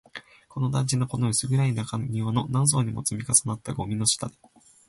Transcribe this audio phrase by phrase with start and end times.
[0.49, 4.35] この団地の、この薄暗い中庭の、何層にも積み重なったゴミの下で